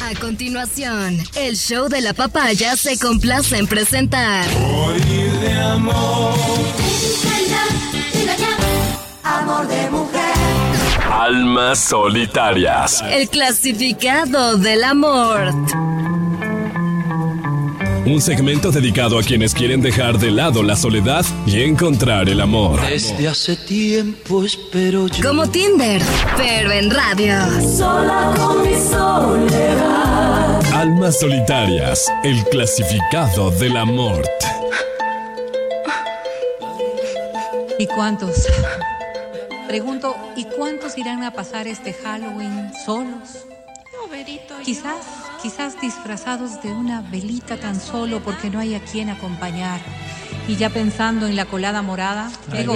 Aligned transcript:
A 0.00 0.14
continuación, 0.20 1.18
el 1.34 1.56
show 1.56 1.88
de 1.88 2.00
la 2.00 2.14
papaya 2.14 2.76
se 2.76 2.98
complace 2.98 3.58
en 3.58 3.66
presentar. 3.66 4.46
Amor 9.24 9.66
de 9.66 9.90
mujer. 9.90 10.20
Almas 11.10 11.80
solitarias. 11.80 13.02
El 13.10 13.28
clasificado 13.28 14.56
del 14.56 14.84
amor. 14.84 15.52
Un 18.10 18.22
segmento 18.22 18.70
dedicado 18.70 19.18
a 19.18 19.22
quienes 19.22 19.52
quieren 19.52 19.82
dejar 19.82 20.18
de 20.18 20.30
lado 20.30 20.62
la 20.62 20.76
soledad 20.76 21.26
y 21.44 21.60
encontrar 21.60 22.30
el 22.30 22.40
amor. 22.40 22.80
Desde 22.88 23.28
hace 23.28 23.54
tiempo 23.54 24.44
espero 24.44 25.08
yo. 25.08 25.22
Como 25.22 25.46
Tinder, 25.50 26.00
pero 26.38 26.72
en 26.72 26.90
radio. 26.90 27.34
Sola 27.60 28.32
con 28.34 28.62
mi 28.62 28.74
soledad. 28.74 30.62
Almas 30.72 31.20
solitarias. 31.20 32.10
El 32.24 32.42
clasificado 32.44 33.50
del 33.50 33.76
amor. 33.76 34.22
¿Y 37.78 37.86
cuántos? 37.88 38.46
Pregunto, 39.68 40.16
¿y 40.34 40.46
cuántos 40.46 40.96
irán 40.96 41.24
a 41.24 41.32
pasar 41.32 41.66
este 41.66 41.92
Halloween 41.92 42.72
solos? 42.86 43.27
Quizás, 44.68 45.06
quizás 45.40 45.80
disfrazados 45.80 46.62
de 46.62 46.70
una 46.70 47.00
velita 47.00 47.56
tan 47.56 47.80
solo 47.80 48.22
porque 48.22 48.50
no 48.50 48.58
hay 48.58 48.74
a 48.74 48.80
quien 48.80 49.08
acompañar. 49.08 49.80
Y 50.46 50.56
ya 50.56 50.68
pensando 50.68 51.26
en 51.26 51.36
la 51.36 51.46
colada 51.46 51.80
morada, 51.80 52.30
digo, 52.52 52.74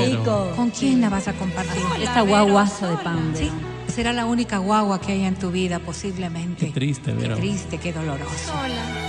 ¿con 0.56 0.70
quién 0.70 1.02
la 1.02 1.10
vas 1.10 1.28
a 1.28 1.34
compartir? 1.34 1.82
Esta 2.00 2.22
guaguazo 2.22 2.88
de 2.88 2.96
pan. 2.96 3.34
Sí, 3.36 3.50
será 3.94 4.14
la 4.14 4.24
única 4.24 4.56
guagua 4.56 5.02
que 5.02 5.12
hay 5.12 5.24
en 5.24 5.34
tu 5.34 5.50
vida 5.50 5.80
posiblemente. 5.80 6.68
Qué 6.68 6.72
triste, 6.72 7.12
Qué 7.12 7.18
Vero. 7.18 7.36
triste, 7.36 7.76
qué 7.76 7.92
doloroso. 7.92 8.54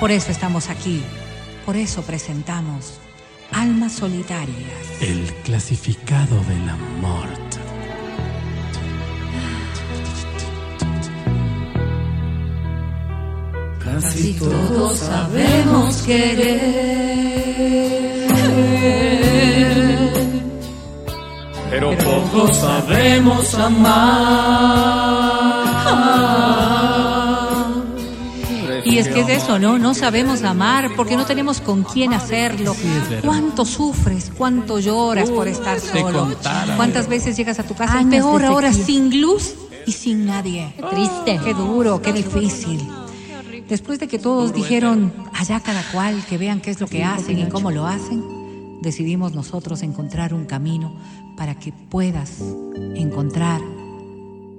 Por 0.02 0.11
eso 0.11 0.29
estamos 0.33 0.69
aquí. 0.69 1.02
Por 1.65 1.77
eso 1.77 2.02
presentamos 2.02 2.99
Almas 3.53 3.93
Solitarias. 3.93 4.58
El 4.99 5.33
clasificado 5.45 6.36
del 6.49 6.67
amor. 6.67 7.30
Casi 13.94 14.33
todos 14.33 14.97
sabemos 14.97 15.97
querer. 16.02 17.33
Pero 21.69 21.97
Pocos 21.97 22.58
sabemos 22.58 23.53
amar. 23.55 24.83
Y 28.86 28.97
es 28.97 29.08
que 29.08 29.21
es 29.21 29.30
eso, 29.30 29.59
¿no? 29.59 29.80
No 29.80 29.94
sabemos 29.94 30.44
amar 30.44 30.91
porque 30.95 31.16
no 31.16 31.25
tenemos 31.25 31.61
con 31.61 31.83
quién 31.83 32.14
hacerlo. 32.14 32.75
¿Cuánto 33.23 33.66
sufres? 33.66 34.31
¿Cuánto 34.36 34.80
lloras 34.80 35.30
por 35.30 35.47
estar 35.47 35.80
solo? 35.80 36.30
¿Cuántas 36.75 37.08
veces 37.08 37.38
llegas 37.38 37.59
a 37.59 37.64
tu 37.64 37.75
casa? 37.75 37.99
Años 37.99 38.11
peor 38.11 38.45
ahora 38.45 38.73
sin 38.73 39.21
luz 39.21 39.53
y 39.86 39.91
sin 39.91 40.25
nadie. 40.25 40.73
Triste. 40.91 41.39
Qué 41.44 41.53
duro, 41.53 42.02
qué 42.02 42.11
difícil. 42.11 42.88
Después 43.73 43.97
de 43.97 44.07
que 44.07 44.19
todos 44.19 44.53
dijeron 44.53 45.11
allá 45.33 45.59
cada 45.59 45.81
cual 45.91 46.23
que 46.29 46.38
vean 46.38 46.61
qué 46.61 46.69
es 46.69 46.79
lo 46.79 46.85
que 46.85 47.03
hacen 47.03 47.39
y 47.39 47.45
cómo 47.45 47.71
lo 47.71 47.88
hacen, 47.88 48.23
decidimos 48.83 49.33
nosotros 49.33 49.81
encontrar 49.81 50.31
un 50.31 50.45
camino 50.45 50.95
para 51.35 51.55
que 51.55 51.71
puedas 51.71 52.38
encontrar 52.95 53.61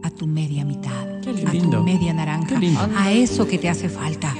a 0.02 0.10
tu 0.10 0.26
media 0.26 0.64
mitad, 0.64 1.08
a 1.18 1.20
tu 1.20 1.84
media 1.84 2.12
naranja, 2.12 2.58
a 2.96 3.12
eso 3.12 3.46
que 3.46 3.56
te 3.56 3.68
hace 3.68 3.88
falta, 3.88 4.34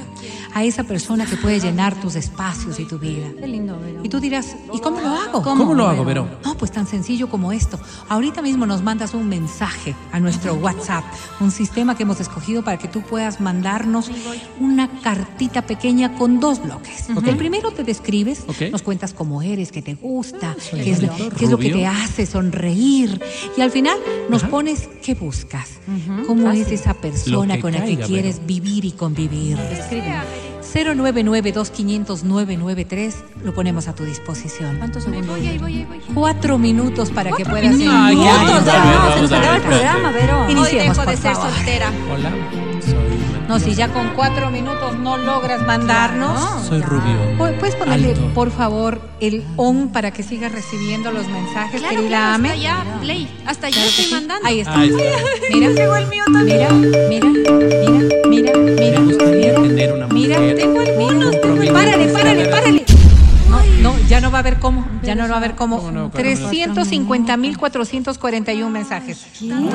a 0.55 0.62
esa 0.64 0.84
persona 0.84 1.27
que 1.27 1.36
puede 1.36 1.58
llenar 1.58 2.00
tus 2.00 2.14
espacios 2.14 2.78
y 2.78 2.84
tu 2.84 2.98
vida. 2.98 3.27
Qué 3.38 3.47
lindo, 3.48 3.78
Vero. 3.80 4.00
Y 4.05 4.08
tú 4.08 4.20
dirás, 4.20 4.55
¿y 4.72 4.78
cómo 4.80 5.00
lo 5.00 5.08
hago? 5.08 5.42
¿Cómo 5.42 5.74
lo 5.74 5.86
hago, 5.86 6.04
Vero? 6.04 6.28
No, 6.44 6.56
pues 6.56 6.70
tan 6.70 6.87
sencillo 6.87 7.28
como 7.28 7.53
esto. 7.53 7.78
Ahorita 8.09 8.41
mismo 8.41 8.64
nos 8.64 8.82
mandas 8.82 9.14
un 9.14 9.28
mensaje 9.28 9.97
a 10.12 10.20
nuestro 10.20 10.54
WhatsApp, 10.54 11.04
un 11.41 11.50
sistema 11.50 11.97
que 11.97 12.04
hemos 12.04 12.20
escogido 12.20 12.62
para 12.62 12.78
que 12.78 12.87
tú 12.87 13.03
puedas 13.03 13.41
mandarnos 13.41 14.10
una 14.60 14.88
cartita 15.00 15.62
pequeña 15.62 16.14
con 16.14 16.38
dos 16.38 16.62
bloques. 16.62 17.09
El 17.26 17.37
primero 17.37 17.72
te 17.72 17.82
describes, 17.82 18.44
nos 18.70 18.82
cuentas 18.82 19.12
cómo 19.12 19.43
eres, 19.43 19.72
qué 19.72 19.82
te 19.82 19.94
gusta, 19.94 20.54
Soy 20.60 20.82
qué 20.82 20.93
es, 20.93 21.03
lo, 21.03 21.09
rubio. 21.09 21.31
qué 21.37 21.44
es 21.44 21.50
lo 21.50 21.59
que 21.59 21.70
te 21.70 21.87
hace 21.87 22.26
sonreír. 22.26 23.20
Y 23.56 23.60
al 23.60 23.72
final 23.72 23.98
nos 24.28 24.44
pones 24.44 24.88
qué 25.03 25.14
buscas, 25.14 25.81
cómo 26.26 26.50
es 26.53 26.70
esa 26.70 26.94
persona 26.94 27.60
con 27.60 27.72
la 27.72 27.81
que 27.81 27.97
caiga, 27.97 28.06
quieres 28.06 28.37
Vero. 28.37 28.47
vivir 28.47 28.84
y 28.84 28.93
convivir. 28.93 29.59
099-2500-993 30.75 33.15
lo 33.45 33.55
ponemos 33.55 33.87
a 33.89 33.95
tu 33.95 34.05
disposición. 34.05 34.77
¿Cuántos 34.79 35.05
segundos? 35.05 35.39
Cuatro 36.15 36.59
minutos 36.59 37.11
para 37.11 37.31
que 37.33 37.45
puedas 37.45 37.75
Ay, 37.75 37.89
ay, 37.89 38.17
Nosotros 38.17 38.51
a 38.51 38.61
ver, 38.61 38.67
ya 38.67 38.85
vamos 38.99 39.15
se 39.15 39.21
nos 39.23 39.33
acaba 39.33 39.57
el 39.57 39.62
programa, 39.62 40.11
Vero. 40.11 40.51
Iniciemos, 40.51 40.99
por 40.99 41.17
favor. 41.17 41.51
Hola, 42.12 42.31
soy 42.85 42.95
No, 43.49 43.59
si 43.61 43.75
ya 43.75 43.89
con 43.93 44.09
cuatro 44.15 44.51
minutos 44.51 44.99
no 44.99 45.17
logras 45.17 45.62
mandarnos. 45.67 46.67
Soy 46.67 46.83
rubio. 46.83 47.17
Pu- 47.39 47.56
¿Puedes 47.59 47.77
ponerle, 47.77 48.11
Alto. 48.11 48.29
por 48.35 48.51
favor, 48.51 49.01
el 49.21 49.45
on 49.56 49.89
para 49.91 50.11
que 50.11 50.23
sigas 50.23 50.53
recibiendo 50.53 51.12
los 51.12 51.29
mensajes, 51.29 51.83
querida 51.83 52.35
Ame? 52.35 52.49
hasta 52.51 52.61
ya, 52.62 52.85
Play. 53.01 53.29
Hasta 53.47 53.69
ya 53.69 53.85
estoy 53.85 54.06
mandando. 54.11 54.47
Ahí 54.47 54.61
está. 54.61 54.79
Ahí 54.81 54.89
está. 54.89 55.03
Mira, 55.53 55.69
llegó 55.71 55.97
el 55.97 56.06
mío 56.09 56.25
Mira, 56.29 56.69
mira, 56.71 56.99
mira, 57.09 57.29
mira, 57.29 57.91
mira. 57.91 58.15
Va 64.34 64.39
a 64.39 64.41
haber 64.41 64.59
cómo. 64.59 64.84
Ya 65.03 65.15
no 65.15 65.27
va 65.28 65.34
a 65.34 65.37
haber 65.39 65.55
cómo. 65.55 65.77
¿Cómo 65.78 65.91
no? 65.93 66.11
350.441 66.12 68.69
mensajes. 68.71 69.27
Club 69.39 69.61
de 69.61 69.71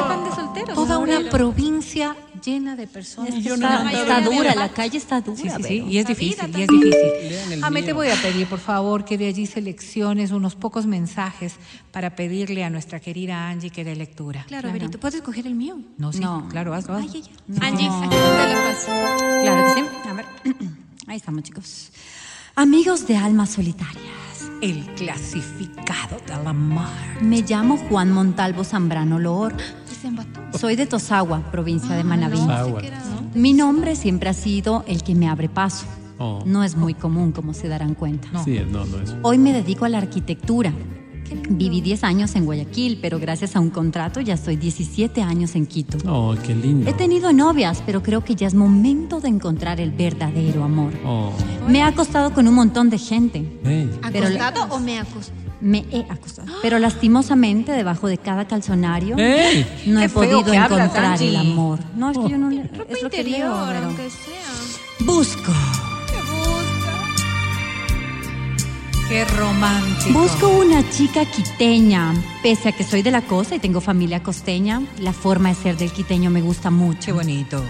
fan 0.00 0.24
de 0.24 0.30
solteros. 0.34 0.74
Toda 0.74 0.98
una 0.98 1.20
provincia 1.30 2.16
llena 2.44 2.74
de 2.74 2.86
personas. 2.86 3.28
Es 3.30 3.36
que 3.36 3.42
Yo 3.42 3.54
está, 3.54 3.84
no- 3.84 3.90
está 3.90 4.20
dura, 4.22 4.54
la 4.54 4.70
calle 4.70 4.96
está 4.98 5.20
dura. 5.20 5.36
Sí, 5.36 5.50
sí, 5.50 5.62
sí, 5.62 5.84
y 5.88 5.98
es 5.98 6.06
difícil, 6.06 6.48
y 6.56 6.62
es 6.62 6.68
difícil. 6.68 7.52
el 7.52 7.62
Ame, 7.64 7.82
te 7.82 7.92
voy 7.92 8.08
a 8.08 8.14
pedir, 8.14 8.46
por 8.46 8.60
favor, 8.60 9.04
que 9.04 9.18
de 9.18 9.26
allí 9.28 9.44
selecciones 9.46 10.30
unos 10.30 10.54
pocos 10.56 10.86
mensajes 10.86 11.56
para 11.92 12.16
pedirle 12.16 12.64
a 12.64 12.70
nuestra 12.70 12.98
querida 13.00 13.50
Angie 13.50 13.68
que 13.70 13.84
dé 13.84 13.94
lectura. 13.94 14.44
Claro, 14.48 14.72
Verito. 14.72 14.98
¿Puedes 14.98 15.16
escoger 15.16 15.46
el 15.46 15.54
mío? 15.54 15.78
No, 15.98 16.12
sí, 16.14 16.20
No. 16.20 16.48
claro, 16.48 16.72
hazlo, 16.72 16.94
hazlo. 16.94 17.10
Ay, 17.12 17.22
ay, 17.22 17.30
ay. 17.60 17.68
Angie, 17.68 17.88
aquí 17.88 18.08
te 18.08 18.16
la 18.16 18.64
paso. 18.64 18.86
Claro 19.42 19.64
que 19.66 19.72
sí. 19.80 19.84
A 20.08 20.12
ver. 20.14 20.24
Ahí 21.08 21.16
estamos, 21.16 21.42
chicos. 21.42 21.90
Amigos 22.60 23.06
de 23.06 23.16
Almas 23.16 23.48
Solitarias. 23.48 24.50
El 24.60 24.84
clasificado 24.94 26.18
de 26.26 26.44
la 26.44 26.52
mar. 26.52 27.22
Me 27.22 27.40
llamo 27.40 27.78
Juan 27.78 28.12
Montalvo 28.12 28.64
Zambrano 28.64 29.18
Loor. 29.18 29.54
Soy 30.58 30.76
de 30.76 30.84
Tosagua, 30.84 31.40
provincia 31.50 31.96
de 31.96 32.04
Manabí. 32.04 32.38
Agua. 32.38 32.82
Mi 33.32 33.54
nombre 33.54 33.96
siempre 33.96 34.28
ha 34.28 34.34
sido 34.34 34.84
el 34.86 35.02
que 35.02 35.14
me 35.14 35.26
abre 35.26 35.48
paso. 35.48 35.86
Oh. 36.18 36.42
No 36.44 36.62
es 36.62 36.76
muy 36.76 36.92
común, 36.92 37.32
como 37.32 37.54
se 37.54 37.66
darán 37.66 37.94
cuenta. 37.94 38.28
Sí, 38.44 38.60
no, 38.70 38.84
no 38.84 39.00
es. 39.00 39.16
Hoy 39.22 39.38
me 39.38 39.54
dedico 39.54 39.86
a 39.86 39.88
la 39.88 39.96
arquitectura. 39.96 40.70
Viví 41.48 41.80
10 41.80 42.04
años 42.04 42.34
en 42.36 42.44
Guayaquil, 42.44 42.98
pero 43.00 43.18
gracias 43.18 43.56
a 43.56 43.60
un 43.60 43.70
contrato 43.70 44.20
ya 44.20 44.34
estoy 44.34 44.56
17 44.56 45.22
años 45.22 45.54
en 45.54 45.66
Quito. 45.66 45.98
Oh, 46.08 46.34
qué 46.46 46.54
lindo. 46.54 46.88
He 46.88 46.92
tenido 46.92 47.32
novias, 47.32 47.82
pero 47.84 48.02
creo 48.02 48.24
que 48.24 48.34
ya 48.34 48.46
es 48.46 48.54
momento 48.54 49.20
de 49.20 49.28
encontrar 49.28 49.80
el 49.80 49.90
verdadero 49.90 50.64
amor. 50.64 50.92
Oh, 51.04 51.32
Me 51.68 51.82
ha 51.82 51.88
acostado 51.88 52.32
con 52.32 52.46
un 52.48 52.54
montón 52.54 52.90
de 52.90 52.98
gente. 52.98 53.44
hey. 53.64 53.90
Pero 54.12 54.26
¿Acostado 54.26 54.74
o 54.74 54.78
me 54.78 54.98
acostado? 54.98 55.40
Me 55.60 55.84
he 55.92 56.00
acostado. 56.08 56.48
Pero 56.62 56.78
lastimosamente, 56.78 57.72
debajo 57.72 58.08
de 58.08 58.16
cada 58.16 58.46
calzonario, 58.48 59.14
no 59.86 60.00
he 60.00 60.08
podido 60.08 60.38
hablas, 60.40 60.70
encontrar 60.70 61.22
el 61.22 61.36
amor. 61.36 61.78
No, 61.96 62.10
es 62.10 62.16
que 62.18 62.28
yo 62.30 62.38
no 62.38 62.48
le. 62.48 62.62
Ropa 62.62 62.84
Es 62.92 63.02
lo 63.02 63.10
que 63.10 63.18
interior, 63.18 63.50
veo, 63.50 63.66
pero- 63.68 63.86
aunque 63.88 64.08
sea. 64.08 65.06
Busco. 65.06 65.52
Qué 69.10 69.24
romántico. 69.24 70.20
Busco 70.20 70.48
una 70.50 70.88
chica 70.88 71.24
quiteña. 71.24 72.14
Pese 72.44 72.68
a 72.68 72.72
que 72.72 72.84
soy 72.84 73.02
de 73.02 73.10
la 73.10 73.22
costa 73.22 73.56
y 73.56 73.58
tengo 73.58 73.80
familia 73.80 74.22
costeña, 74.22 74.80
la 75.00 75.12
forma 75.12 75.48
de 75.48 75.56
ser 75.56 75.76
del 75.76 75.90
quiteño 75.90 76.30
me 76.30 76.40
gusta 76.40 76.70
mucho. 76.70 77.06
Qué 77.06 77.12
bonito. 77.12 77.60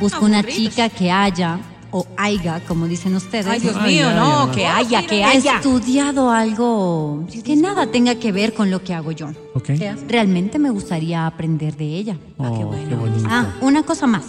Busco 0.00 0.24
una 0.24 0.42
chica 0.42 0.88
que 0.88 1.12
haya, 1.12 1.60
o 1.92 2.04
haya, 2.16 2.58
como 2.66 2.88
dicen 2.88 3.14
ustedes, 3.14 3.46
Ay, 3.46 3.60
Dios 3.60 3.76
Ay, 3.78 3.94
mío, 3.94 4.08
ay, 4.08 4.16
no, 4.16 4.42
ay. 4.42 4.50
que 4.56 4.66
haya, 4.66 5.06
que 5.06 5.22
haya. 5.22 5.56
estudiado 5.58 6.32
algo 6.32 7.24
que 7.44 7.54
nada 7.54 7.86
tenga 7.92 8.16
que 8.16 8.32
ver 8.32 8.52
con 8.52 8.68
lo 8.68 8.82
que 8.82 8.92
hago 8.92 9.12
yo. 9.12 9.28
Ok. 9.54 9.70
Realmente 10.08 10.58
me 10.58 10.70
gustaría 10.70 11.28
aprender 11.28 11.76
de 11.76 11.84
ella. 11.84 12.16
Oh, 12.38 12.58
qué 12.58 12.64
bonito. 12.64 13.28
Ah, 13.30 13.54
una 13.60 13.84
cosa 13.84 14.08
más. 14.08 14.24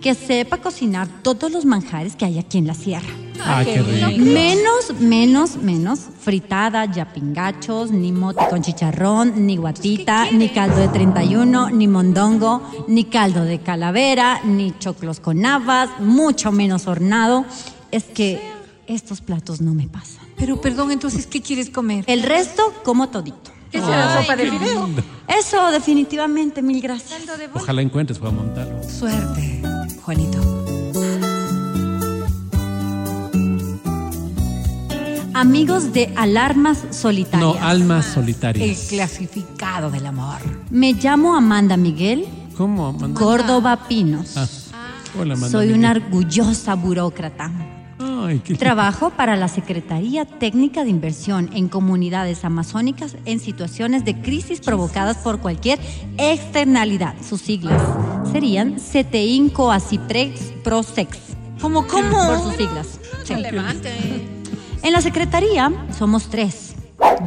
Que 0.00 0.14
sepa 0.14 0.58
cocinar 0.58 1.08
todos 1.22 1.50
los 1.50 1.64
manjares 1.64 2.16
que 2.16 2.24
hay 2.24 2.38
aquí 2.38 2.58
en 2.58 2.66
la 2.66 2.74
sierra. 2.74 3.08
Ah, 3.44 3.62
qué 3.64 3.82
rico. 3.82 4.22
Menos, 4.22 5.00
menos, 5.00 5.56
menos 5.56 6.00
fritada, 6.20 6.84
yapingachos, 6.84 7.90
ni 7.90 8.12
moti 8.12 8.44
con 8.48 8.62
chicharrón, 8.62 9.46
ni 9.46 9.56
guatita, 9.56 10.30
ni 10.30 10.48
caldo 10.50 10.76
de 10.76 10.88
31, 10.88 11.70
ni 11.70 11.88
mondongo, 11.88 12.62
ni 12.86 13.04
caldo 13.04 13.44
de 13.44 13.58
calavera, 13.60 14.40
ni 14.44 14.76
choclos 14.78 15.20
con 15.20 15.44
habas, 15.44 16.00
mucho 16.00 16.52
menos 16.52 16.86
hornado. 16.86 17.44
Es 17.90 18.04
que 18.04 18.40
estos 18.86 19.20
platos 19.20 19.60
no 19.60 19.74
me 19.74 19.88
pasan. 19.88 20.24
Pero 20.36 20.60
perdón, 20.60 20.90
entonces, 20.90 21.26
¿qué 21.26 21.40
quieres 21.40 21.70
comer? 21.70 22.04
El 22.06 22.22
resto 22.22 22.72
como 22.84 23.08
todito. 23.08 23.51
¿Qué 23.72 23.80
será 23.80 24.20
sopa 24.20 24.36
de 24.36 24.50
fideo? 24.50 24.88
Eso, 25.26 25.70
definitivamente, 25.70 26.60
mil 26.62 26.80
gracias. 26.80 27.20
Ojalá 27.54 27.82
encuentres 27.82 28.18
para 28.18 28.30
montarlo. 28.32 28.82
Suerte, 28.88 29.62
Juanito. 30.02 30.38
Amigos 35.34 35.92
de 35.92 36.12
Alarmas 36.16 36.84
Solitarias. 36.90 37.40
No, 37.54 37.66
almas 37.66 38.06
El 38.08 38.12
solitarias. 38.12 38.86
clasificado 38.90 39.90
del 39.90 40.06
amor. 40.06 40.38
Me 40.70 40.92
llamo 40.92 41.34
Amanda 41.34 41.76
Miguel 41.76 42.26
¿Cómo? 42.56 42.88
Amanda? 42.88 43.18
Córdoba 43.18 43.88
Pinos. 43.88 44.36
Ah, 44.36 44.46
hola, 45.18 45.32
Amanda 45.34 45.48
Soy 45.50 45.66
Miguel. 45.68 45.78
una 45.78 45.90
orgullosa 45.92 46.74
burócrata. 46.74 47.50
Ay, 48.02 48.40
qué 48.40 48.54
Trabajo 48.54 49.10
para 49.10 49.36
la 49.36 49.48
Secretaría 49.48 50.24
Técnica 50.24 50.84
de 50.84 50.90
Inversión 50.90 51.50
en 51.52 51.68
comunidades 51.68 52.44
amazónicas 52.44 53.16
en 53.24 53.38
situaciones 53.40 54.04
de 54.04 54.20
crisis 54.20 54.60
provocadas 54.60 55.18
por 55.18 55.40
cualquier 55.40 55.78
externalidad. 56.18 57.14
Sus 57.22 57.40
siglas 57.40 57.80
serían 58.32 58.78
CETEINCO 58.78 59.70
ACIPREX 59.70 60.52
PROSEX. 60.64 61.18
¿Cómo, 61.60 61.86
cómo? 61.86 62.26
Por 62.26 62.38
sus 62.38 62.56
siglas. 62.56 63.00
Sí. 63.24 63.34
En 64.82 64.92
la 64.92 65.00
Secretaría 65.00 65.72
somos 65.96 66.28
tres. 66.28 66.74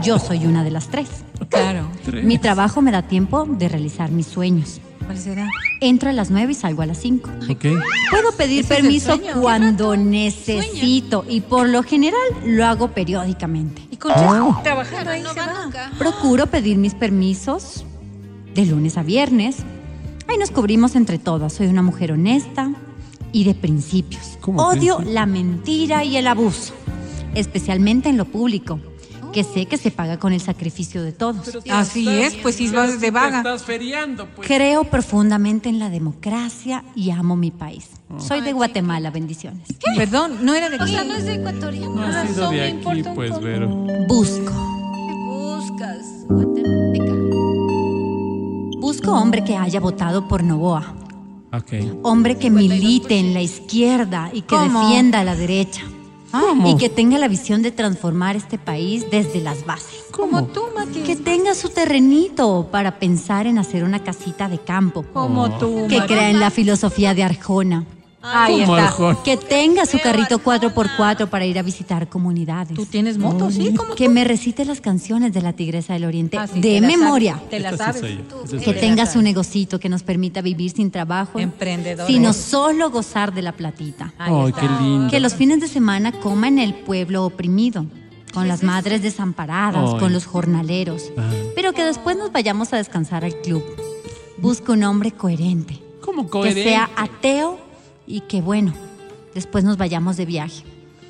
Yo 0.02 0.20
soy 0.20 0.46
una 0.46 0.64
de 0.64 0.72
las 0.72 0.90
tres. 0.90 1.08
Claro. 1.50 1.88
Tres. 2.04 2.26
Mi 2.26 2.38
trabajo 2.38 2.82
me 2.82 2.92
da 2.92 3.04
tiempo 3.04 3.46
de 3.46 3.70
realizar 3.70 4.12
mis 4.12 4.28
sueños. 4.28 4.82
¿Cuál 5.06 5.18
será? 5.18 5.50
Entro 5.82 6.10
a 6.10 6.14
las 6.14 6.32
nueve 6.32 6.54
y 6.54 6.56
salgo 6.56 6.82
a 6.82 6.86
las 6.86 6.98
cinco. 7.00 7.30
Ok. 7.50 7.66
Puedo 8.10 8.32
pedir 8.38 8.66
permiso 8.66 9.20
cuando 9.40 9.96
necesito 9.96 11.26
y 11.28 11.42
por 11.42 11.70
lo 11.70 11.84
general 11.84 12.22
lo 12.44 12.66
hago 12.66 12.92
periódicamente. 12.92 13.84
¿Y 13.92 13.98
con 13.98 14.14
qué 14.14 14.64
trabajando 14.64 15.12
ahí 15.12 15.24
se 15.24 15.40
va? 15.40 15.70
Procuro 15.98 16.48
pedir 16.48 16.78
mis 16.78 16.96
permisos 16.96 17.86
de 18.54 18.66
lunes 18.66 18.98
a 18.98 19.04
viernes. 19.04 19.58
Ahí 20.28 20.38
nos 20.38 20.50
cubrimos 20.50 20.96
entre 20.96 21.20
todas. 21.20 21.54
Soy 21.54 21.68
una 21.68 21.84
mujer 21.84 22.12
honesta 22.12 22.72
y 23.32 23.44
de 23.44 23.54
principios. 23.54 24.38
¿Cómo 24.42 24.66
Odio 24.68 25.00
la 25.02 25.26
mentira 25.26 26.04
y 26.04 26.18
el 26.18 26.26
abuso, 26.26 26.74
especialmente 27.36 28.10
en 28.10 28.18
lo 28.18 28.26
público, 28.26 28.80
que 29.36 29.44
sé 29.44 29.66
que 29.66 29.76
se 29.76 29.92
paga 29.92 30.18
con 30.18 30.32
el 30.32 30.40
sacrificio 30.40 31.04
de 31.04 31.12
todos. 31.12 31.58
Así 31.70 32.08
es, 32.08 32.36
pues 32.36 32.56
si 32.56 32.70
vas 32.70 33.02
de 33.02 33.12
vaga. 33.12 33.40
Estás 33.40 33.64
feriando, 33.64 34.30
pues. 34.34 34.48
Creo 34.48 34.86
profundamente 34.86 35.68
en 35.68 35.78
la 35.78 35.90
democracia 35.90 36.86
y 36.96 37.12
amo 37.12 37.36
mi 37.36 37.52
país. 37.52 37.90
Soy 38.18 38.40
de 38.40 38.54
Guatemala, 38.54 39.12
bendiciones. 39.12 39.68
Perdón, 39.98 40.38
no 40.46 40.56
era 40.56 40.70
de 40.70 40.78
O 40.78 40.88
sea, 40.88 41.02
aquí. 41.02 41.10
no 41.10 41.16
es 41.16 41.26
de 41.26 41.34
ecuatoriano. 41.34 41.96
No 41.96 42.04
has 42.06 42.30
sido 42.30 42.50
de 42.50 42.64
aquí, 42.64 43.04
pues, 43.14 43.38
Vero. 43.42 43.68
Busco. 44.08 44.54
¿Qué 45.06 45.14
buscas? 45.28 46.06
Busco 48.80 49.12
hombre 49.12 49.44
que 49.44 49.58
haya 49.58 49.82
votado 49.82 50.30
por 50.30 50.46
Novoa. 50.46 50.96
Ok. 51.52 51.74
Hombre 52.04 52.38
que 52.38 52.50
milite 52.50 53.20
en 53.20 53.34
la 53.34 53.42
izquierda 53.42 54.30
y 54.32 54.44
que 54.44 54.56
¿Cómo? 54.56 54.82
defienda 54.88 55.20
a 55.20 55.24
la 55.26 55.36
derecha. 55.36 55.82
¿Cómo? 56.42 56.70
Y 56.70 56.78
que 56.78 56.90
tenga 56.90 57.18
la 57.18 57.28
visión 57.28 57.62
de 57.62 57.72
transformar 57.72 58.36
este 58.36 58.58
país 58.58 59.06
desde 59.12 59.42
las 59.42 59.66
bases. 59.66 60.06
Como 60.12 60.46
tú, 60.46 60.64
Mati. 60.76 61.02
Que 61.02 61.16
tenga 61.16 61.54
su 61.56 61.70
terrenito 61.70 62.70
para 62.72 63.00
pensar 63.00 63.48
en 63.48 63.58
hacer 63.58 63.84
una 63.84 64.04
casita 64.04 64.48
de 64.48 64.60
campo. 64.60 65.04
Como 65.14 65.58
tú, 65.58 65.88
Que 65.90 66.02
crea 66.02 66.30
en 66.30 66.40
la 66.40 66.52
filosofía 66.52 67.14
de 67.14 67.24
Arjona. 67.24 67.86
Ahí 68.28 68.62
¿Cómo, 68.66 68.78
está. 68.78 69.24
Que 69.24 69.38
tenga 69.38 69.86
su 69.86 70.00
carrito 70.00 70.40
4x4 70.40 71.28
para 71.30 71.46
ir 71.46 71.60
a 71.60 71.62
visitar 71.62 72.10
comunidades. 72.10 72.74
¿Tú 72.76 72.86
tienes 72.86 73.18
moto? 73.18 73.52
Sí, 73.52 73.74
como 73.76 73.96
Que 73.96 74.10
me 74.10 74.24
recite 74.24 74.66
las 74.66 74.82
canciones 74.82 75.34
de 75.34 75.42
la 75.42 75.54
Tigresa 75.54 75.94
del 75.94 76.06
Oriente 76.06 76.38
Ah, 76.38 76.48
sí, 76.48 76.60
de 76.60 76.62
te 76.62 76.82
la 76.82 76.88
sabes. 76.90 76.98
memoria. 77.00 77.42
Te 77.50 77.60
la 77.60 77.70
Esta 77.70 77.94
sí 77.94 78.00
sabes. 78.00 78.64
Que 78.64 78.74
tenga 78.74 79.06
su 79.06 79.22
negocito 79.22 79.80
que 79.80 79.90
nos 79.90 80.04
permita 80.04 80.42
vivir 80.42 80.72
sin 80.72 80.92
trabajo. 80.92 81.40
Emprendedora. 81.40 82.08
Sino 82.08 82.34
solo 82.34 82.90
gozar 82.90 83.34
de 83.34 83.42
la 83.42 83.52
platita. 83.52 84.14
Ay, 84.18 84.52
qué 84.54 84.68
lindo. 84.82 85.10
Que 85.12 85.20
los 85.20 85.36
fines 85.36 85.60
de 85.60 85.68
semana 85.68 86.12
coma 86.12 86.48
en 86.48 86.60
el 86.60 86.74
pueblo 86.74 87.26
oprimido, 87.26 87.86
con 88.34 88.48
las 88.48 88.64
madres 88.64 89.02
desamparadas, 89.02 89.92
Ay. 89.94 90.00
con 90.00 90.12
los 90.14 90.26
jornaleros. 90.26 91.12
Ah. 91.18 91.30
Pero 91.56 91.74
que 91.74 91.84
después 91.84 92.18
nos 92.18 92.32
vayamos 92.32 92.74
a 92.74 92.78
descansar 92.78 93.24
al 93.24 93.36
club. 93.42 93.64
Busco 94.38 94.74
un 94.74 94.84
hombre 94.84 95.12
coherente, 95.12 95.80
¿Cómo 96.02 96.26
que 96.26 96.30
coherente? 96.32 96.64
sea 96.64 96.90
ateo 96.98 97.60
y 98.08 98.22
que, 98.22 98.42
bueno, 98.42 98.74
después 99.34 99.64
nos 99.64 99.78
vayamos 99.78 100.18
de 100.18 100.26
viaje. 100.26 100.64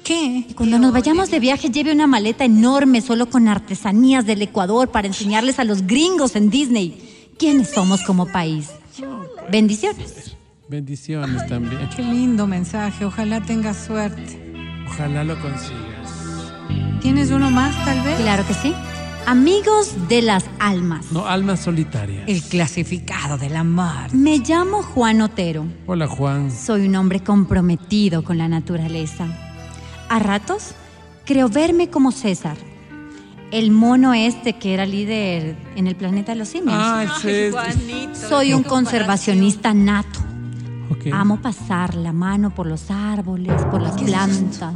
¿Qué? 0.04 0.46
Y 0.48 0.54
cuando 0.54 0.78
nos 0.78 0.94
vayamos 0.94 1.32
de 1.32 1.40
viaje 1.40 1.70
lleve 1.70 1.92
una 1.92 2.06
maleta 2.06 2.46
enorme 2.46 3.02
solo 3.02 3.28
con 3.28 3.48
artesanías 3.48 4.26
del 4.26 4.44
Ecuador 4.44 4.90
para 4.90 5.08
enseñarles 5.08 5.58
a 5.58 5.64
los 5.64 5.88
gringos 5.88 6.36
en 6.36 6.52
Disney 6.52 7.32
quiénes 7.40 7.70
somos 7.72 8.04
como 8.04 8.28
país. 8.28 8.70
Bendiciones. 9.52 10.38
Bendiciones 10.70 11.48
también. 11.48 11.90
Qué 11.96 12.04
lindo 12.04 12.48
mensaje. 12.48 13.06
Ojalá 13.06 13.42
tengas 13.42 13.78
suerte. 13.86 14.40
Ojalá 14.88 15.24
lo 15.24 15.40
consigas. 15.42 16.06
¿Tienes 17.02 17.32
uno 17.32 17.52
más, 17.52 17.74
tal 17.86 18.02
vez? 18.02 18.18
Claro 18.18 18.46
que 18.48 18.54
sí. 18.54 18.74
Amigos 19.28 20.08
de 20.08 20.22
las 20.22 20.46
almas. 20.60 21.12
No, 21.12 21.26
almas 21.26 21.62
solitarias. 21.62 22.26
El 22.28 22.44
clasificado 22.44 23.40
del 23.40 23.56
amor. 23.56 24.14
Me 24.14 24.38
llamo 24.38 24.84
Juan 24.84 25.22
Otero. 25.22 25.66
Hola, 25.88 26.08
Juan. 26.08 26.52
Soy 26.52 26.88
un 26.88 26.96
hombre 26.96 27.22
comprometido 27.22 28.24
con 28.24 28.38
la 28.38 28.48
naturaleza. 28.48 29.26
A 30.10 30.20
ratos 30.20 30.76
creo 31.26 31.50
verme 31.50 31.90
como 31.90 32.12
César, 32.12 32.56
el 33.50 33.72
mono 33.72 34.14
este 34.14 34.54
que 34.54 34.76
era 34.76 34.86
líder 34.86 35.56
en 35.76 35.88
el 35.88 35.96
planeta 35.96 36.34
de 36.34 36.38
los 36.38 36.50
simios. 36.50 36.78
Ah, 36.78 37.04
ese 37.18 37.48
es. 37.48 37.56
Soy 38.30 38.54
un 38.54 38.62
conservacionista 38.62 39.74
nato. 39.74 40.20
Amo 41.12 41.42
pasar 41.42 41.96
la 41.96 42.14
mano 42.14 42.54
por 42.54 42.68
los 42.68 42.90
árboles, 42.92 43.60
por 43.66 43.82
las 43.82 44.00
plantas, 44.02 44.74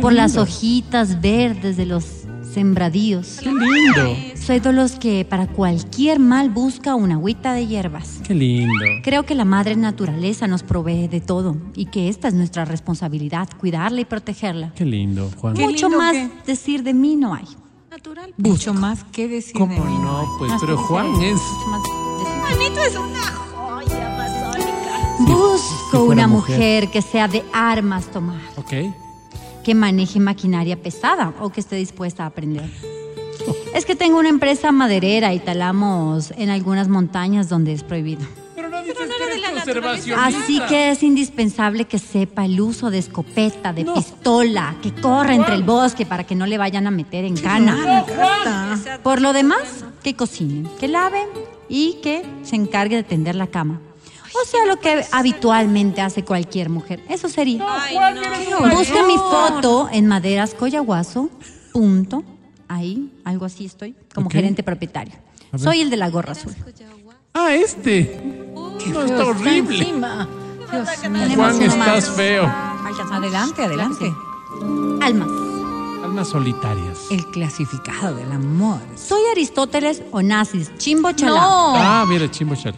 por 0.00 0.12
las 0.12 0.36
hojitas 0.36 1.20
verdes 1.20 1.76
de 1.76 1.86
los 1.86 2.25
sembradíos. 2.60 3.38
Qué 3.42 3.50
lindo. 3.52 4.16
Soy 4.46 4.60
de 4.60 4.72
los 4.72 4.92
que 4.92 5.26
para 5.26 5.46
cualquier 5.46 6.18
mal 6.18 6.48
busca 6.48 6.94
una 6.94 7.16
agüita 7.16 7.52
de 7.52 7.66
hierbas. 7.66 8.20
Qué 8.26 8.32
lindo. 8.34 8.72
Creo 9.02 9.24
que 9.24 9.34
la 9.34 9.44
madre 9.44 9.76
naturaleza 9.76 10.46
nos 10.46 10.62
provee 10.62 11.06
de 11.06 11.20
todo 11.20 11.54
y 11.74 11.84
que 11.84 12.08
esta 12.08 12.28
es 12.28 12.34
nuestra 12.34 12.64
responsabilidad, 12.64 13.46
cuidarla 13.60 14.00
y 14.00 14.04
protegerla. 14.06 14.72
Qué 14.74 14.86
lindo, 14.86 15.30
Juan. 15.36 15.52
Qué 15.52 15.64
Mucho 15.66 15.88
lindo 15.90 15.98
más 16.02 16.14
que- 16.14 16.30
decir 16.46 16.82
de 16.82 16.94
mí 16.94 17.14
no 17.14 17.34
hay. 17.34 17.44
Natural. 17.90 18.32
Mucho 18.38 18.72
más 18.72 19.04
que 19.04 19.28
decir 19.28 19.52
de 19.52 19.58
¿Cómo 19.60 19.84
mí. 19.84 19.98
no? 20.02 20.24
Pues, 20.38 20.50
Más 20.52 20.60
pero 20.62 20.78
Juan 20.78 21.08
es. 21.22 21.38
Juanito 21.38 22.80
es 22.80 22.96
una 22.96 23.22
joya 23.54 24.14
amazónica. 24.14 25.30
Busco 25.30 25.90
si 25.90 25.96
una 25.98 26.26
mujer. 26.26 26.56
mujer 26.56 26.90
que 26.90 27.02
sea 27.02 27.28
de 27.28 27.44
armas 27.52 28.06
tomar, 28.10 28.40
Ok. 28.56 28.72
Que 29.66 29.74
maneje 29.74 30.20
maquinaria 30.20 30.80
pesada 30.80 31.34
o 31.40 31.50
que 31.50 31.58
esté 31.58 31.74
dispuesta 31.74 32.22
a 32.22 32.26
aprender. 32.26 32.70
Es 33.74 33.84
que 33.84 33.96
tengo 33.96 34.16
una 34.16 34.28
empresa 34.28 34.70
maderera 34.70 35.34
y 35.34 35.40
talamos 35.40 36.32
en 36.36 36.50
algunas 36.50 36.86
montañas 36.86 37.48
donde 37.48 37.72
es 37.72 37.82
prohibido. 37.82 38.24
Pero 38.54 38.68
no 38.68 38.80
dices 38.84 39.08
no 39.08 39.16
que 39.16 39.24
eres 39.24 39.50
conservacionista. 39.50 40.24
Así 40.24 40.60
que 40.68 40.90
es 40.92 41.02
indispensable 41.02 41.86
que 41.86 41.98
sepa 41.98 42.44
el 42.44 42.60
uso 42.60 42.92
de 42.92 42.98
escopeta, 42.98 43.72
de 43.72 43.84
pistola, 43.86 44.76
que 44.80 44.94
corra 44.94 45.34
entre 45.34 45.56
el 45.56 45.64
bosque 45.64 46.06
para 46.06 46.22
que 46.22 46.36
no 46.36 46.46
le 46.46 46.58
vayan 46.58 46.86
a 46.86 46.92
meter 46.92 47.24
en 47.24 47.36
cana. 47.36 48.04
Por 49.02 49.20
lo 49.20 49.32
demás, 49.32 49.84
que 50.04 50.14
cocine, 50.14 50.70
que 50.78 50.86
lave 50.86 51.26
y 51.68 51.94
que 52.04 52.24
se 52.44 52.54
encargue 52.54 52.94
de 52.94 53.02
tender 53.02 53.34
la 53.34 53.48
cama. 53.48 53.80
O 54.42 54.46
sea, 54.46 54.66
lo 54.66 54.78
que 54.78 55.04
habitualmente 55.12 56.00
hace 56.00 56.24
cualquier 56.24 56.68
mujer. 56.68 57.02
Eso 57.08 57.28
sería. 57.28 57.64
Busca 58.72 59.02
mi 59.06 59.16
foto 59.16 59.88
en 59.90 60.06
Maderas 60.06 60.54
Coyahuaso, 60.54 61.30
punto. 61.72 62.22
Ahí, 62.68 63.12
algo 63.24 63.44
así 63.44 63.64
estoy, 63.66 63.94
como 64.14 64.28
gerente 64.28 64.62
propietario. 64.62 65.14
Soy 65.56 65.80
el 65.80 65.90
de 65.90 65.96
la 65.96 66.10
gorra 66.10 66.32
azul. 66.32 66.54
Ah, 67.32 67.54
este. 67.54 68.18
no, 68.54 69.02
está 69.02 69.24
horrible. 69.26 69.78
Encima. 69.78 70.28
Dios 70.70 71.10
mío. 71.10 71.36
Juan, 71.36 71.62
estás 71.62 72.10
feo. 72.10 72.44
Adelante, 73.12 73.62
adelante. 73.62 74.14
Almas. 75.02 75.28
Almas 76.02 76.28
solitarias. 76.28 76.98
El 77.10 77.26
clasificado 77.26 78.14
del 78.16 78.32
amor. 78.32 78.80
Soy 78.96 79.20
Aristóteles 79.30 80.02
Onassis, 80.12 80.72
chimbo 80.78 81.12
chalá. 81.12 81.40
No. 81.40 81.74
Ah, 81.76 82.04
mira, 82.08 82.30
chimbo 82.30 82.54
chala. 82.56 82.76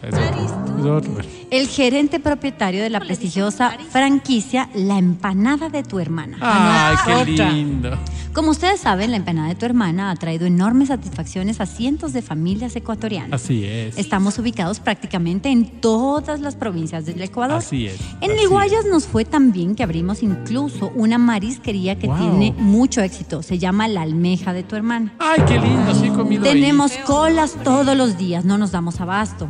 El 1.51 1.67
gerente 1.67 2.19
propietario 2.19 2.81
de 2.81 2.89
la 2.89 2.99
prestigiosa 2.99 3.73
franquicia 3.91 4.69
La 4.73 4.97
Empanada 4.97 5.69
de 5.69 5.83
tu 5.83 5.99
hermana. 5.99 6.37
Ay, 6.41 7.25
qué 7.25 7.35
lindo. 7.35 7.97
Como 8.33 8.51
ustedes 8.51 8.79
saben, 8.79 9.09
la 9.09 9.17
empanada 9.17 9.49
de 9.49 9.55
tu 9.55 9.65
hermana 9.65 10.11
ha 10.11 10.15
traído 10.15 10.45
enormes 10.45 10.89
satisfacciones 10.89 11.59
a 11.59 11.65
cientos 11.65 12.13
de 12.13 12.21
familias 12.21 12.75
ecuatorianas. 12.75 13.33
Así 13.41 13.65
es. 13.65 13.97
Estamos 13.97 14.37
ubicados 14.37 14.79
prácticamente 14.79 15.49
en 15.49 15.65
todas 15.81 16.39
las 16.39 16.55
provincias 16.55 17.07
del 17.07 17.21
Ecuador. 17.23 17.57
Así 17.57 17.87
es, 17.87 17.99
En 18.21 18.31
así 18.31 18.87
nos 18.89 19.07
fue 19.07 19.25
tan 19.25 19.51
bien 19.51 19.73
que 19.73 19.81
abrimos 19.83 20.21
incluso 20.21 20.91
una 20.95 21.17
marisquería 21.17 21.97
que 21.97 22.07
Wow. 22.07 22.17
tiene 22.17 22.53
mucho 22.57 23.01
éxito. 23.01 23.41
Se 23.41 23.57
llama 23.57 23.87
La 23.87 24.03
Almeja 24.03 24.53
de 24.53 24.63
tu 24.63 24.75
hermana. 24.75 25.13
Ay, 25.17 25.41
qué 25.47 25.59
lindo, 25.59 25.93
sí 25.95 26.09
comido 26.09 26.45
ahí. 26.45 26.53
Tenemos 26.53 26.93
colas 27.05 27.55
todos 27.63 27.97
los 27.97 28.17
días, 28.17 28.45
no 28.45 28.57
nos 28.57 28.71
damos 28.71 29.01
abasto. 29.01 29.49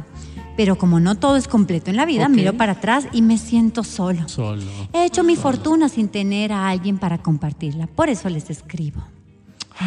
Pero 0.59 0.77
como 0.77 0.99
no 0.99 1.15
todo 1.15 1.37
es 1.37 1.47
completo 1.47 1.89
en 1.89 1.95
la 1.95 2.05
vida, 2.05 2.27
miro 2.27 2.51
para 2.51 2.73
atrás 2.73 3.07
y 3.13 3.21
me 3.21 3.37
siento 3.37 3.85
solo. 3.85 4.27
Solo. 4.27 4.65
He 4.91 5.05
hecho 5.05 5.23
mi 5.23 5.37
fortuna 5.37 5.87
sin 5.87 6.09
tener 6.09 6.51
a 6.51 6.67
alguien 6.67 6.97
para 6.97 7.17
compartirla. 7.17 7.87
Por 7.87 8.09
eso 8.09 8.27
les 8.27 8.49
escribo. 8.49 9.01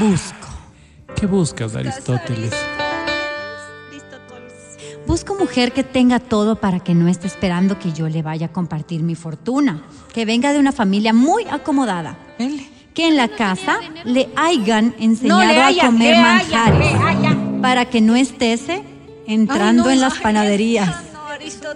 Busco. 0.00 0.48
¿Qué 1.14 1.26
buscas, 1.26 1.76
Aristóteles? 1.76 2.54
Busco 5.06 5.34
mujer 5.34 5.72
que 5.72 5.84
tenga 5.84 6.20
todo 6.20 6.56
para 6.56 6.80
que 6.80 6.94
no 6.94 7.06
esté 7.06 7.26
esperando 7.26 7.78
que 7.78 7.92
yo 7.92 8.08
le 8.08 8.22
vaya 8.22 8.46
a 8.46 8.52
compartir 8.52 9.02
mi 9.02 9.14
fortuna. 9.14 9.82
Que 10.14 10.24
venga 10.24 10.54
de 10.54 10.58
una 10.58 10.72
familia 10.72 11.12
muy 11.12 11.44
acomodada. 11.50 12.16
Que 12.94 13.08
en 13.08 13.18
la 13.18 13.28
casa 13.28 13.76
le 14.06 14.30
hayan 14.36 14.94
enseñado 14.98 15.42
le 15.42 15.82
a 15.82 15.86
comer 15.86 16.16
manjares. 16.16 17.60
Para 17.60 17.84
que 17.84 18.00
no 18.00 18.16
estése 18.16 18.90
entrando 19.26 19.84
Ay, 19.84 19.88
no, 19.88 19.90
en 19.92 20.00
las 20.00 20.18
panaderías. 20.18 20.88
No. 20.88 21.22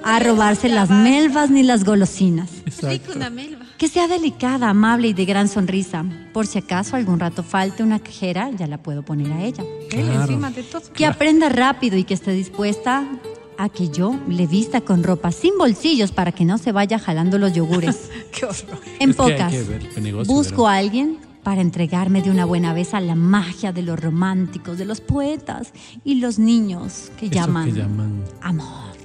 A 0.04 0.20
robarse 0.20 0.68
las 0.68 0.90
melvas 0.90 1.50
ni 1.50 1.62
las 1.62 1.84
golosinas. 1.84 2.50
Rico 2.64 2.68
Exacto. 2.68 3.12
una 3.16 3.30
melva. 3.30 3.64
Que 3.78 3.88
sea 3.88 4.06
delicada, 4.06 4.68
amable 4.68 5.08
y 5.08 5.12
de 5.12 5.24
gran 5.24 5.48
sonrisa. 5.48 6.04
Por 6.32 6.46
si 6.46 6.58
acaso 6.58 6.94
algún 6.96 7.18
rato 7.18 7.42
falte 7.42 7.82
una 7.82 7.98
cajera, 7.98 8.50
ya 8.50 8.66
la 8.66 8.78
puedo 8.78 9.02
poner 9.02 9.32
a 9.32 9.42
ella. 9.42 9.64
Claro. 9.90 10.38
todo. 10.70 10.82
Que 10.92 11.06
aprenda 11.06 11.48
rápido 11.48 11.96
y 11.96 12.04
que 12.04 12.14
esté 12.14 12.32
dispuesta 12.32 13.04
a 13.58 13.68
que 13.68 13.88
yo 13.88 14.14
le 14.28 14.46
vista 14.46 14.82
con 14.82 15.02
ropa 15.02 15.32
sin 15.32 15.56
bolsillos 15.58 16.12
para 16.12 16.32
que 16.32 16.44
no 16.44 16.58
se 16.58 16.72
vaya 16.72 16.98
jalando 16.98 17.38
los 17.38 17.52
yogures. 17.52 18.10
Qué 18.32 18.44
horror. 18.44 18.78
En 18.98 19.10
Es 19.10 19.16
pocas, 19.16 19.52
que 19.52 19.62
ver 19.62 19.88
el 19.96 20.02
negocio, 20.02 20.32
busco 20.32 20.68
a 20.68 20.76
alguien 20.76 21.18
para 21.46 21.60
entregarme 21.60 22.22
de 22.22 22.30
una 22.32 22.44
buena 22.44 22.74
vez 22.74 22.92
a 22.92 22.98
la 23.00 23.14
magia 23.14 23.70
de 23.72 23.80
los 23.82 24.00
románticos, 24.00 24.78
de 24.78 24.84
los 24.84 25.00
poetas 25.00 25.72
y 26.04 26.16
los 26.16 26.40
niños 26.40 27.12
que 27.20 27.26
Eso 27.26 27.34
llaman, 27.36 27.66
que 27.66 27.78
llaman 27.78 28.24
amor. 28.40 28.96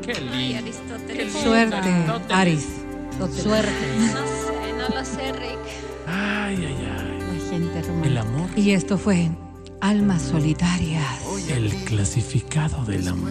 Qué 0.00 0.14
Ay, 0.32 0.54
lindo. 0.54 0.58
Aristóteles. 0.60 1.32
Suerte, 1.34 1.76
Aristóteles. 1.76 2.32
Aris. 2.38 2.66
Suerte. 3.42 3.70
No 3.98 4.06
sé, 4.06 4.72
no 4.78 4.94
lo 4.98 5.04
sé, 5.04 5.32
Rick. 5.32 5.58
Ay, 6.06 6.56
ay, 6.56 6.88
ay. 6.90 7.18
La 7.20 7.50
gente 7.50 7.78
El 7.80 7.86
romántica. 7.86 8.20
amor. 8.22 8.48
Y 8.56 8.70
esto 8.70 8.96
fue 8.96 9.28
Almas 9.82 10.22
Solitarias. 10.22 11.04
El 11.50 11.68
clasificado 11.84 12.82
del 12.86 13.08
amor. 13.08 13.30